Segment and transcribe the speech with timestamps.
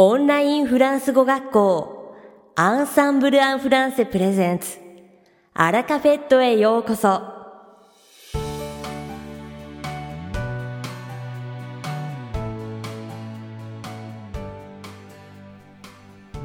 [0.00, 2.14] オンラインフランス語学校
[2.54, 4.76] アンサンブル・アン・フランセプレゼンツ
[5.54, 7.22] アラカフェットへようこそ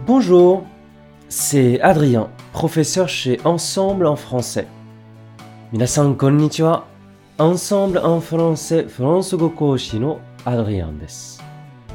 [0.08, 0.64] Bonjour,
[1.28, 4.66] c'est Adrien, professeur chez Ensemble en français.
[5.74, 6.86] Minasan konnichiwa.
[7.38, 11.44] Ensemble en français フランス語講師の Adrien です。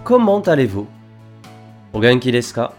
[0.05, 0.87] Comment allez-vous?
[1.93, 2.73] お元気ですか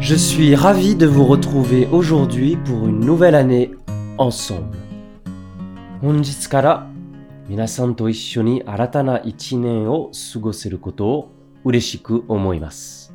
[0.00, 3.70] Je suis ravi de vous retrouver aujourd'hui pour une nouvelle année
[4.18, 4.76] ensemble.
[6.00, 6.86] 本日から
[7.48, 11.32] 皆さんと一緒に新たな一年を過ごせることを
[11.64, 13.14] 嬉しく思います。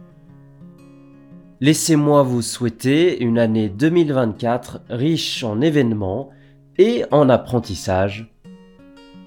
[1.59, 6.29] Laissez-moi vous souhaiter une année 2024 riche en événements
[6.77, 8.31] et en apprentissage,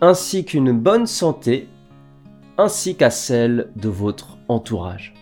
[0.00, 1.68] ainsi qu'une bonne santé,
[2.56, 5.12] ainsi qu'à celle de votre entourage.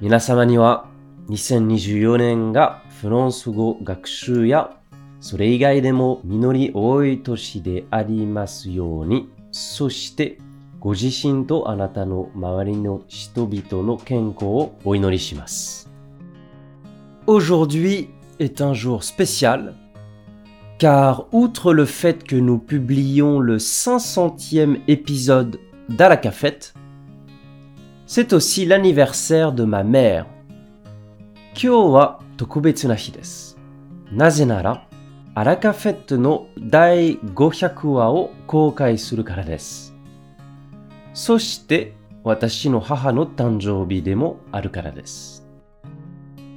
[0.00, 0.86] 皆様には
[1.28, 4.76] 2024年がフランス語学習や
[5.20, 10.38] それ以外でも実り多い年でありますように、そして
[10.78, 15.90] ご自身とあなたの周りの人々の健康をお祈りします。
[17.26, 19.74] Aujourd'hui est un jour spécial
[20.78, 26.72] car outre le fait que nous publions le 500e épisode d'Alaka Fête,
[28.06, 30.26] c'est aussi l'anniversaire de ma mère.
[31.54, 33.58] 今日は特別な日です。
[34.12, 34.86] なぜなら、
[35.34, 39.94] アラカフェットの第500話を公開するからです。
[41.14, 45.46] そして、私の母の誕生日でもあるからです。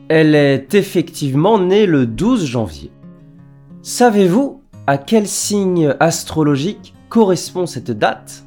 [0.07, 2.91] Elle est effectivement née le 12 janvier.
[3.81, 8.43] Savez-vous à quel signe astrologique correspond cette date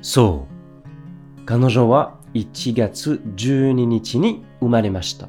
[0.00, 0.51] そう。
[1.45, 5.27] 彼女は1月12日に生まれました。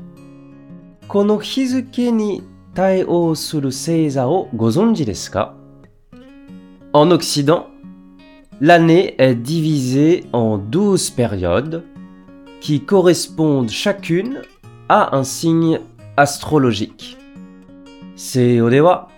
[1.09, 2.43] この日付に
[2.75, 5.55] 対応する星座をご存知ですか
[6.93, 7.67] En Occident,
[8.61, 11.83] l'année est divisée en 12 périodes
[12.61, 14.43] qui correspondent chacune
[14.89, 15.81] à un signe
[16.17, 17.17] astrologique.
[18.17, 19.09] 西洋では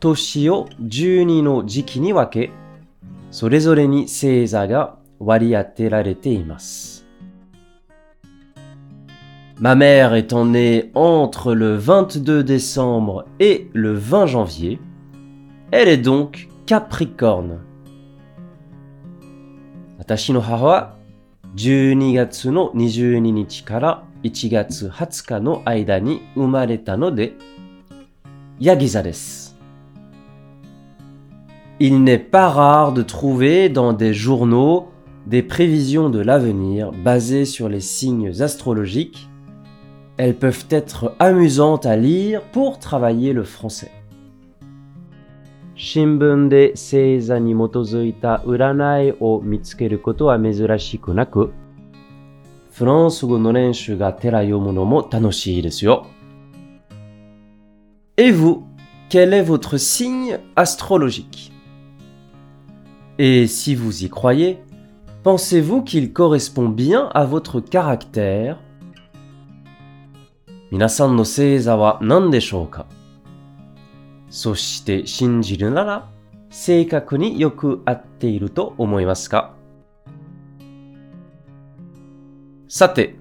[0.00, 2.52] 年を12の時期に分け、
[3.30, 7.05] それぞれに星座が割り当てられています。
[9.59, 14.79] Ma mère étant née entre le 22 décembre et le 20 janvier,
[15.71, 17.59] elle est donc Capricorne.
[19.97, 20.95] 私の母は
[21.55, 27.33] 12月の22日から1月20日の間に生まれたので、
[28.59, 29.57] ヤギ座です。
[31.79, 34.87] Il n'est pas rare de trouver dans des journaux
[35.25, 39.29] des prévisions de l'avenir basées sur les signes astrologiques.
[40.17, 43.91] Elles peuvent être amusantes à lire pour travailler le français.
[45.79, 47.55] 新聞で星座に基
[47.85, 51.53] づいた占いを見つけることは珍しくなく、
[52.71, 56.07] フランス語の練習がてら読むのも楽しいですよ。
[58.17, 58.63] Et vous,
[59.09, 61.51] quel est votre signe astrologique
[63.19, 64.57] Et si vous y croyez,
[65.22, 68.58] pensez-vous qu'il correspond bien à votre caractère?
[70.72, 72.86] 皆さんの星座は何でしょうか
[74.30, 76.08] そして信じるなら
[76.48, 79.54] 正確によく合っていると思いますか
[82.68, 83.16] さて、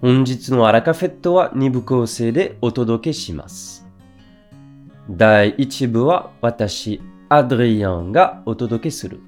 [0.00, 3.86] 本日のアラカフェットは2部構成でお届けします。
[5.08, 9.20] 第1部は私、アドリアンがお届けする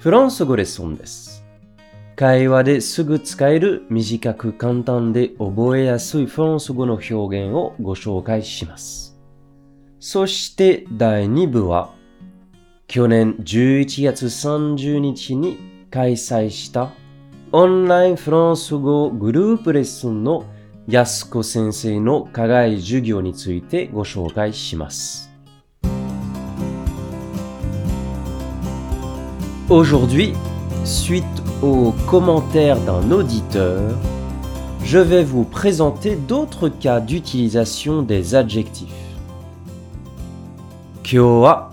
[0.00, 1.41] フランス語レッスンです。
[2.14, 9.18] 会話ですぐ使える短く簡単で覚えやすいフランス語の表現をご紹介します。
[9.98, 11.90] そして第2部は
[12.86, 16.90] 去年11月30日に開催した
[17.52, 20.44] オンラインフランス語グループレッスンの
[20.88, 25.30] 安子先生の課外授業についてご紹介します。
[29.68, 30.34] Aujourd'hui,
[30.84, 33.95] suite aux commentaires d'un auditeur,
[34.83, 39.07] je vais vous présenter d'autres cas d'utilisation des adjectifs.
[41.03, 41.71] 今日は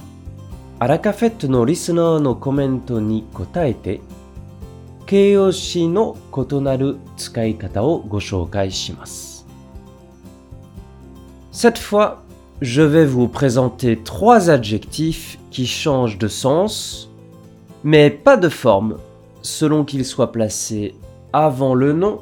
[0.78, 4.00] アラカフェットのリスナーのコメントに答えて
[5.06, 9.44] 形容詞の異なる使い方をご紹介します。
[11.52, 12.22] Cette fois,
[12.60, 17.08] je vais vous présenter trois adjectifs qui changent de sens,
[17.82, 18.98] mais pas de forme,
[19.48, 20.94] selon qu'ils soient placés
[21.32, 22.20] avant le nom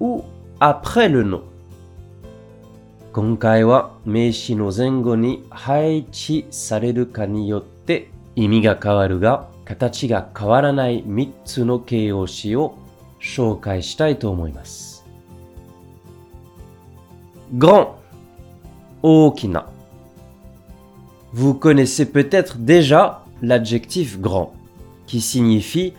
[0.00, 0.22] ou
[0.60, 1.42] après le nom
[3.12, 12.76] 今回は名詞の前後に配置されるかによって意味が変わるが形が変わらない3つの形容詞を
[13.20, 15.04] 紹介したいと思います。
[17.56, 17.94] grand
[19.02, 19.66] 大きな
[21.32, 24.52] Vous connaissez peut-être déjà l'adjectif grand
[25.06, 25.94] qui signifie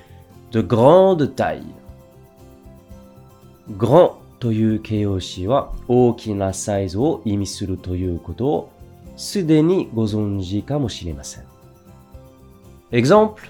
[0.52, 1.64] de grande taille.
[3.78, 8.72] grand という形容詞は大きなサイズを意味するということを
[9.16, 11.44] すでにご存知かもしれません。
[12.92, 13.42] Exemple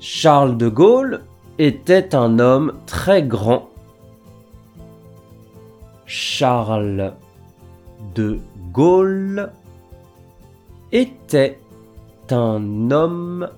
[0.00, 1.20] Charles de Gaulle
[1.58, 3.68] était un homme très grand.
[6.06, 7.12] Charles
[8.14, 8.40] de
[8.72, 9.52] Gaulle
[10.90, 11.58] était
[12.30, 13.48] un homme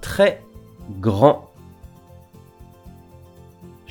[0.00, 0.42] très
[1.00, 1.48] grand.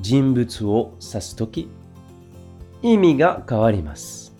[0.00, 1.68] 人物を指すとき、
[2.82, 4.34] 意味が変わります。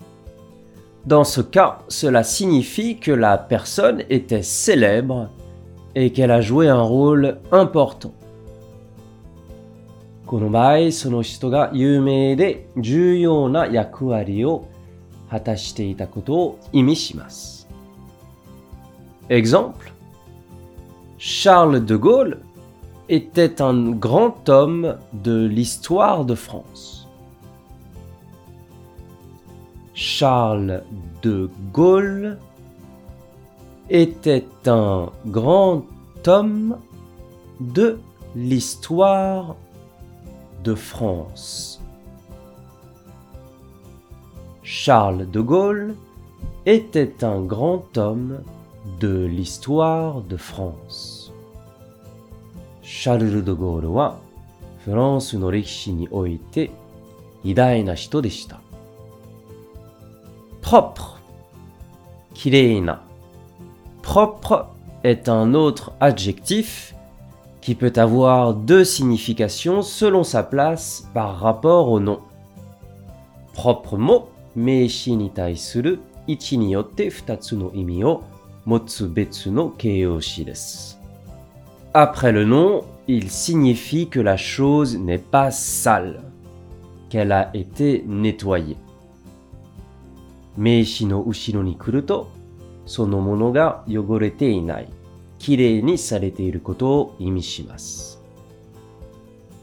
[1.07, 5.29] Dans ce cas, cela signifie que la personne était célèbre
[5.93, 8.11] et qu'elle a joué un rôle important.
[10.25, 14.67] この場合、その人が有名で重要な役割を
[15.29, 17.67] 果たしていたことを意味します。
[19.29, 19.73] Exemple
[21.17, 22.39] Charles de Gaulle
[23.10, 27.08] était un grand homme de l'histoire de France.
[29.94, 30.84] Charles
[31.20, 32.38] de Gaulle
[33.90, 35.84] était un grand
[36.28, 36.78] homme
[37.58, 37.98] de
[38.36, 39.56] l'histoire
[40.62, 41.82] de France.
[44.62, 45.96] Charles de Gaulle
[46.64, 48.38] était un grand homme
[49.00, 51.19] de l'histoire de France.
[53.00, 54.18] シャルル・ド・ゴールは
[54.84, 56.70] フランスの歴史において
[57.42, 58.60] 偉大な人でした。
[60.60, 61.16] propre
[62.34, 63.00] きれいな
[64.02, 64.66] propre
[65.02, 66.94] est un autre adjectif
[67.62, 72.20] qui peut avoir deux significations selon sa place par rapport au nom.
[73.54, 78.24] propre も名詞に対する位置によって2つの意味を
[78.66, 80.99] 持つ別の形容詞です。
[81.92, 86.22] Après le nom, il signifie que la chose n'est pas sale,
[87.08, 88.76] qu'elle a été nettoyée.
[90.56, 91.08] Meishi.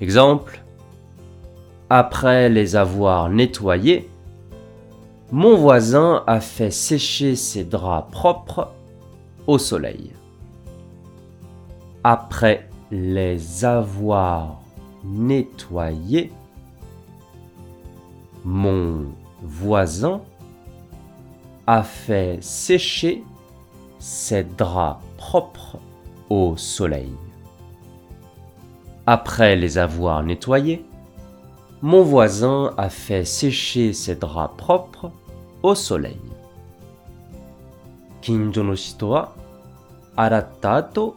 [0.02, 0.64] Exemple
[1.90, 4.10] Après les avoir nettoyés,
[5.32, 8.74] mon voisin a fait sécher ses draps propres
[9.46, 10.12] au soleil.
[12.07, 14.61] Après les avoir
[15.05, 16.33] nettoyés,
[18.45, 19.07] mon
[19.43, 20.21] voisin
[21.67, 23.25] a fait sécher
[23.99, 25.79] ses draps propres
[26.29, 27.13] au soleil.
[29.07, 30.85] Après les avoir nettoyés,
[31.83, 35.11] mon voisin a fait sécher ses draps propres
[35.63, 36.19] au soleil.
[38.23, 39.33] 近所の人は
[40.15, 41.17] 洗った後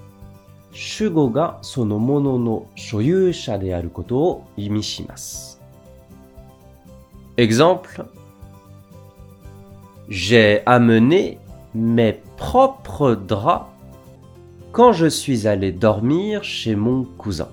[0.72, 5.60] 主語がそのものの所有者であることを意味します。
[7.36, 8.04] Exemple
[10.08, 11.38] J'ai amené
[11.74, 13.66] mes propres draps
[14.72, 17.48] quand je suis allé dormir chez mon cousin.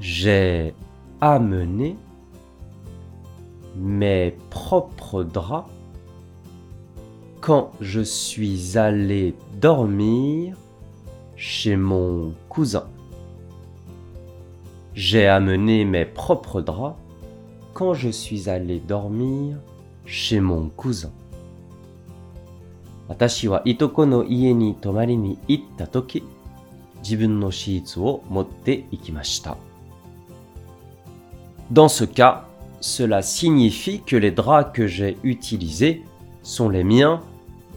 [0.00, 0.74] J'ai
[1.20, 1.96] amené
[3.76, 5.68] mes propres draps
[7.40, 10.56] quand je suis allé dormir
[11.36, 12.84] chez mon cousin.
[14.94, 16.96] J'ai amené mes propres draps
[17.74, 19.58] quand je suis allé dormir
[20.04, 21.10] chez mon cousin.
[23.08, 26.22] 私はいとこの家に泊まりに行った時、
[27.02, 29.56] 自分のシーツを持って行きました。
[31.70, 32.44] Dans ce cas,
[32.80, 36.02] cela signifie que les draps que j'ai utilisés
[36.42, 37.22] sont les miens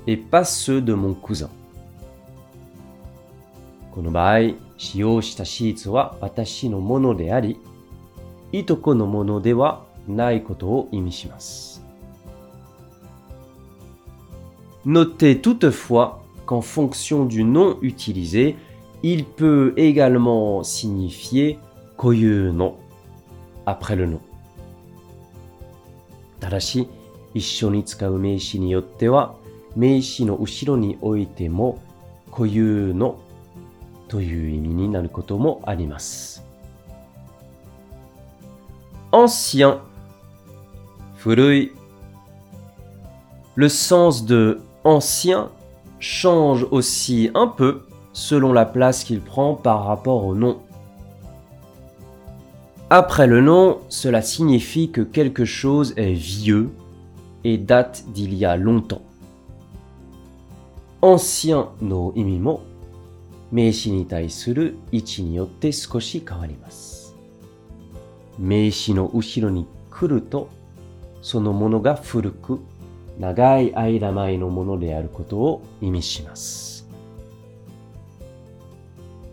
[0.08, 1.50] et pas ceux de mon cousin.
[3.97, 4.41] この場合、
[4.77, 7.59] 使用したシーツは私のものであり、
[8.53, 11.83] いとこのものではないことを意味します。
[14.85, 18.57] Notez toutefois qu'en fonction du nom utilisé,
[19.03, 21.59] il peut également signifier
[21.97, 22.77] koyu no
[23.65, 24.21] après le nom.
[26.39, 26.87] ただし、
[27.33, 29.37] 一緒に使う名詞によっては、
[29.75, 31.79] 名詞の後ろにおいても
[32.31, 33.21] 固有の
[34.08, 36.44] という意味になることもあります。
[39.12, 39.80] ancien
[41.18, 41.72] 古い
[43.56, 45.50] Le sens de ancien
[46.00, 47.82] change aussi un peu
[48.14, 50.60] selon la place qu'il prend par rapport au nom.
[52.90, 56.72] Après le nom, cela signifie que quelque chose est vieux
[57.44, 59.02] et date d'il y a longtemps.
[61.02, 62.14] Ancien no
[63.53, 67.15] imi mo meishi ni taisuru ichi ni yotte skoshi kawarimasu.
[68.39, 69.67] Meishi no ushiro ni
[69.99, 70.49] kuru to
[71.21, 72.59] sono mono ga furuku
[73.19, 76.85] nagai aida mai no mono de aru koto o imi shimasu.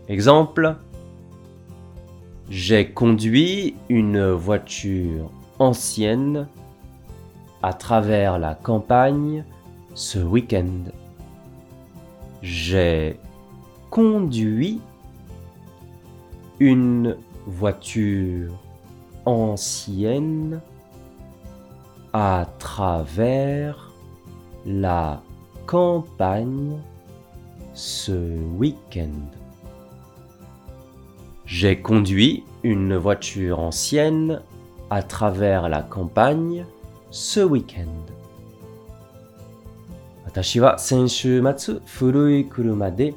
[0.08, 0.76] Exemple
[2.50, 6.46] J'ai conduit une voiture ancienne
[7.62, 9.44] à travers la campagne
[9.94, 10.92] ce week-end.
[12.42, 13.18] J'ai
[13.93, 14.81] conduit
[16.59, 18.51] une voiture
[19.25, 20.61] ancienne
[22.13, 23.91] à travers
[24.65, 25.21] la
[25.65, 26.77] campagne
[27.73, 28.11] ce
[28.57, 29.29] week-end.
[31.45, 34.41] J'ai conduit une voiture ancienne
[34.89, 36.65] à travers la campagne
[37.09, 38.13] ce week-end.
[40.25, 43.15] 私は先週末古い車で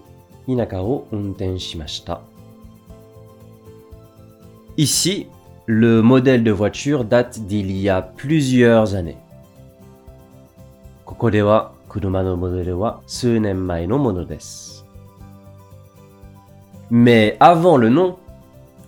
[4.77, 5.27] Ici,
[5.66, 9.18] le modèle de voiture date d'il y a plusieurs années.
[16.89, 18.16] Mais avant le nom,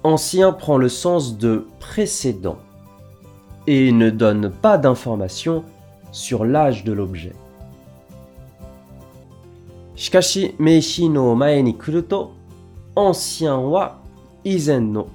[0.04, 2.60] ancien prend le sens de précédent
[3.68, 5.66] et ne donne pas d'informations
[6.14, 7.34] sur l'âge de l'objet.
[9.99, 12.33] しかし、名詞の前に来ると、
[12.97, 13.99] ancien は
[14.43, 15.09] 以前の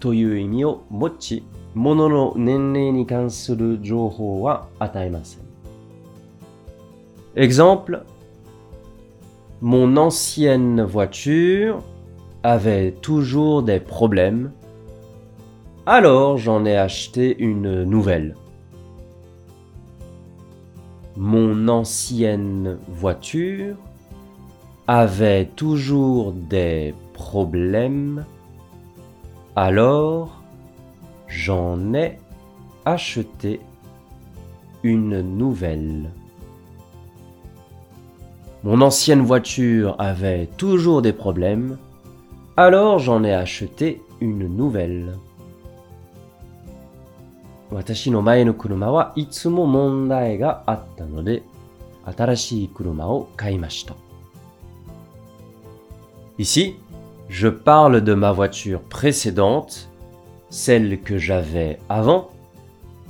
[0.00, 1.42] という意味を持ち、
[1.74, 5.46] 物の年齢に関する情報は与えません。
[7.34, 8.02] Exemple
[9.62, 11.82] Mon ancienne voiture
[12.42, 14.52] avait toujours des problèmes,
[15.86, 18.36] alors j'en ai acheté une nouvelle.
[21.16, 23.76] Mon ancienne voiture
[24.93, 28.25] avait toujours des problèmes,
[29.55, 30.41] alors
[31.29, 32.17] j'en ai
[32.83, 33.61] acheté
[34.83, 36.11] une nouvelle.
[38.65, 41.77] Mon ancienne voiture avait toujours des problèmes,
[42.57, 45.17] alors j'en ai acheté une nouvelle.
[47.71, 51.41] Watashi no mae no kuruma wa itsumo mondai ga atta node,
[52.05, 53.07] atarashii kuruma
[53.37, 54.00] kaimashita.
[56.40, 56.76] Ici,
[57.28, 59.88] je parle de ma voiture précédente,
[60.50, 62.30] celle que j'avais avant,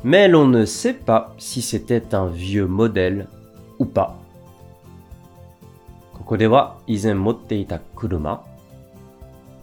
[0.05, 3.29] mais l'on ne sait pas si c'était un vieux modèle
[3.79, 4.17] ou pas.
[6.13, 8.43] ここでは以前持っていた車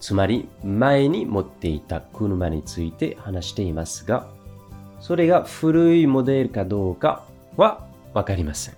[0.03, 4.27] つまり前に持っていた車について話していますが、
[5.00, 7.24] それが古いモデルかどうか
[7.55, 8.76] はわかりません。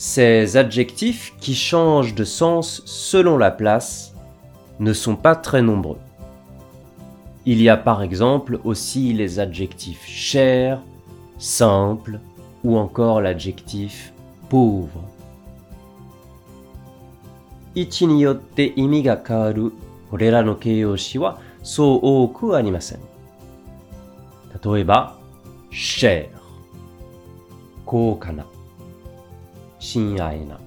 [0.00, 4.14] ces adjectifs qui changent de sens selon la place
[4.78, 5.98] ne sont pas très nombreux.
[7.46, 10.80] Il y a par exemple aussi les adjectifs cher,
[11.36, 12.20] simple
[12.62, 14.12] ou encore l'adjectif
[14.48, 15.02] pauvre.
[29.79, 30.59] 親愛な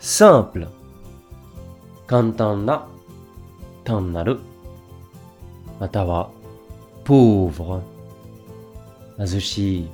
[0.00, 0.68] simple
[2.06, 2.86] 簡単な
[3.84, 4.40] 単なる
[5.80, 6.30] または
[7.04, 7.82] pauvre
[9.18, 9.88] 貧しい、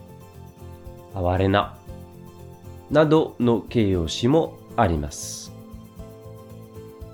[1.14, 1.76] 哀れな、
[2.90, 5.52] などの形容詞もあります。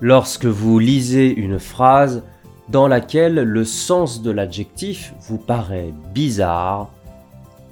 [0.01, 2.23] Lorsque vous lisez une phrase
[2.69, 6.89] dans laquelle le sens de l'adjectif vous paraît bizarre,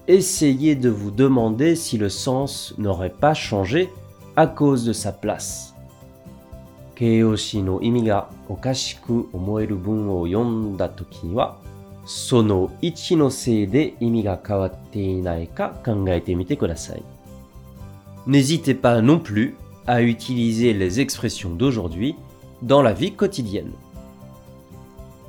[0.07, 3.89] essayez de vous demander si le sens n'aurait pas changé
[4.35, 5.73] à cause de sa place.
[6.95, 11.57] 形容詞の意味がおかしく思える文を読んだときには、
[12.05, 17.03] その位置のせいで意味が変わっていないか考えてみてください。
[18.27, 22.15] N'hésitez pas non plus à utiliser les expressions d'aujourd'hui
[22.61, 23.73] dans la vie quotidienne.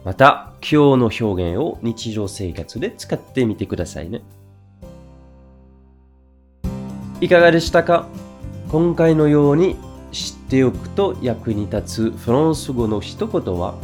[0.05, 4.23] また、今日の表現を日常生活で使ってみてくださいね。
[7.22, 8.08] いかがでしたか？
[8.70, 9.76] 今回のように
[10.14, 13.76] 知っておくと役に立つフランス語の一言は、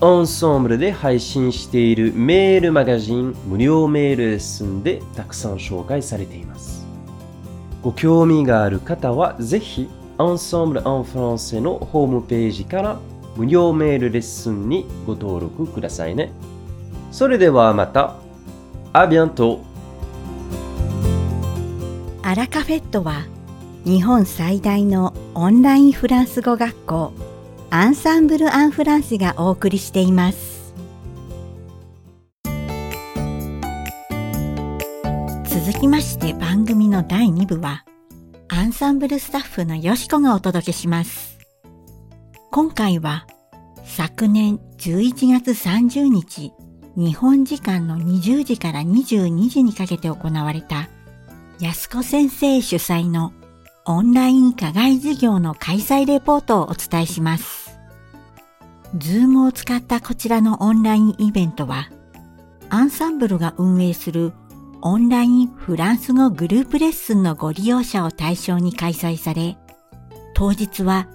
[0.00, 6.86] アンサンブルで配信しているメールマガジン無料メールレッスンでたくさん紹介されています。
[7.82, 12.98] ご興味がある方はぜひ、アンサンブル・アン・フランセのホームページから
[13.36, 16.32] 無料メールレッスンにご登録くださいね。
[17.12, 18.14] それではまた。
[18.94, 19.18] あ、ビ
[22.28, 22.34] ア。
[22.34, 23.26] ラカフェットは
[23.84, 27.14] 日本最大のオンラインフランス語学校
[27.70, 30.74] アンサンブル・アン・フランスがお送りしています。
[35.44, 37.86] 続きまして番組の第2部は
[38.48, 41.38] アンサンブルスタッフのよしこがお届けします。
[42.50, 43.26] 今回は
[43.84, 46.52] 昨年11月30日
[46.94, 50.90] 日本時間の20時から22時にかけて行われた
[51.60, 53.32] 安子先生主催の
[53.84, 57.78] オンライン課外授業の開催レポートをお伝えします。
[58.96, 61.90] ズームを使ったこちらのオンラインイベントは
[62.70, 64.32] アンサンブルが運営する
[64.82, 69.58] オンラインフランス語グループレッスンのご利用者を対象に開催され、
[70.34, 71.08] 当日は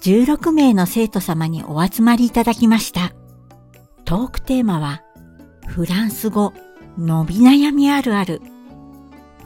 [0.00, 3.12] 16名の生徒様にお集まりいただきました。
[4.04, 5.02] トークテーマは、
[5.66, 6.52] フランス語
[6.96, 8.40] 伸び悩みあるある。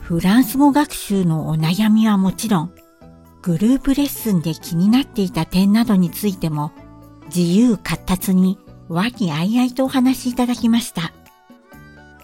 [0.03, 2.73] フランス語学習のお悩みはもちろん、
[3.41, 6.73] グループレッスンで気になっていた点などについても、
[7.33, 11.13] 自由闊達に和気あいあいとお話しいただきました。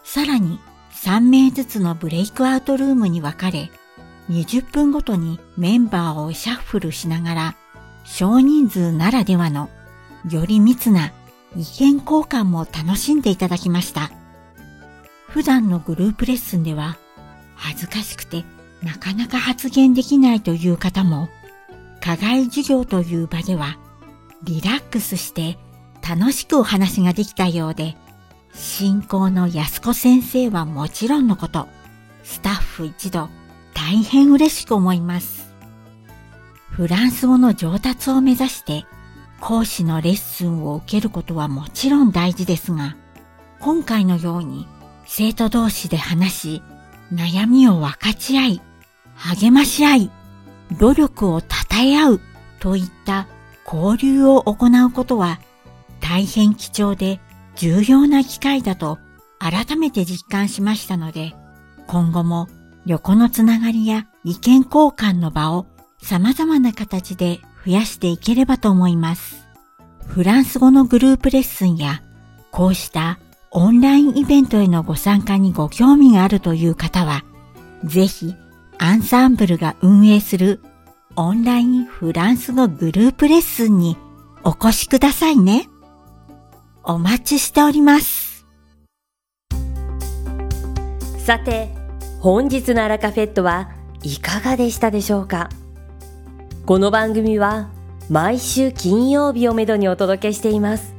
[0.04, 0.60] さらに、
[0.92, 3.72] 3名ずつのブレイクアウトルームに分かれ、
[4.30, 7.56] 20分ごとにメンバーをシャッフルしながら、
[8.04, 9.70] 少人数ならではの
[10.30, 11.14] より密な
[11.56, 14.12] 意見交換も楽しんでいただきました。
[15.30, 16.98] 普段のグループレッスンでは
[17.60, 18.46] 恥ずかしくて
[18.82, 21.30] なかなか発言できないという方も、
[22.02, 23.78] 課外授業という場では
[24.44, 25.58] リラックスして
[26.08, 27.98] 楽しくお話ができたようで、
[28.54, 31.68] 進行の安子先生はもちろんのこと、
[32.24, 33.30] スタッフ一同
[33.74, 35.54] 大変嬉しく思います。
[36.72, 38.86] フランス語の上達を目指して
[39.42, 42.96] 講師のレッスンを受けることはもちろん大事ですが、
[43.60, 44.68] 今回のように
[45.06, 46.64] 生徒同士で話し、
[47.14, 48.62] 悩みを分かち合い、
[49.16, 50.12] 励まし合い、
[50.78, 51.48] 努力を称
[51.84, 52.22] え合う
[52.60, 53.28] といった
[53.66, 55.40] 交流を行うことは
[56.00, 57.20] 大変貴重で
[57.56, 59.00] 重要な機会だと
[59.40, 61.36] 改めて実感しましたので、
[61.88, 62.48] 今後も
[62.86, 65.66] 横のつながりや意見交換の場を
[66.02, 69.48] 様々な形で増やしていければと思います。
[70.06, 72.02] フランス語のグループレッスンや
[72.52, 73.20] こうした
[73.52, 77.24] オンラインイベントへのご参加にご興味があるという方は、
[77.84, 78.36] ぜひ
[78.78, 80.62] アンサンブルが運営する
[81.16, 83.98] オンラインフランス語グループレッスンに
[84.44, 85.68] お越しくださいね。
[86.84, 88.46] お待ちしております。
[91.18, 91.74] さて、
[92.20, 93.72] 本日のアラカフェットは
[94.04, 95.50] いかがでしたでしょうか？
[96.68, 97.70] この番組は
[98.10, 100.99] 毎週金曜日をめどにお届けしています。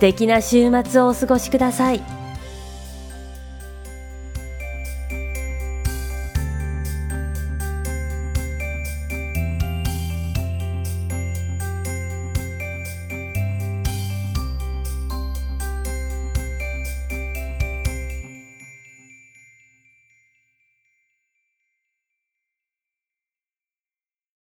[0.00, 2.19] 素敵な週末をお過ごしください。